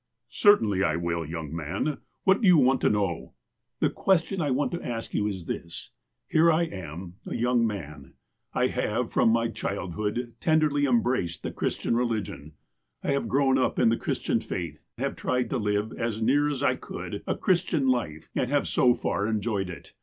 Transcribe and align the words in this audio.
''Certainly 0.47 0.81
I 0.83 0.95
will, 0.95 1.23
young 1.23 1.55
man. 1.55 1.99
What 2.23 2.41
do 2.41 2.47
you 2.47 2.57
want 2.57 2.81
to 2.81 2.89
knowl"" 2.89 3.35
The 3.81 3.91
question 3.91 4.41
I 4.41 4.49
want 4.49 4.71
to 4.71 4.83
ask 4.83 5.13
you 5.13 5.27
is 5.27 5.45
this: 5.45 5.91
Here 6.27 6.51
I 6.51 6.63
am, 6.63 7.17
a 7.27 7.35
young 7.35 7.67
man. 7.67 8.13
I 8.51 8.65
have, 8.65 9.11
from 9.11 9.29
my 9.29 9.49
childhood, 9.49 10.33
tenderly 10.39 10.87
em 10.87 11.03
braced 11.03 11.43
the 11.43 11.51
Christian 11.51 11.95
religion. 11.95 12.53
I 13.03 13.11
have 13.11 13.27
grown 13.29 13.59
up 13.59 13.77
in 13.77 13.89
the 13.89 13.95
Christian 13.95 14.39
faith, 14.39 14.79
have 14.97 15.15
tried 15.15 15.51
to 15.51 15.59
live, 15.59 15.93
as 15.93 16.19
near 16.19 16.49
as 16.49 16.63
I 16.63 16.77
could, 16.77 17.21
a 17.27 17.37
Christian 17.37 17.87
life, 17.87 18.27
and 18.33 18.49
have 18.49 18.67
so 18.67 18.95
far 18.95 19.27
enjoyed 19.27 19.69
it. 19.69 19.93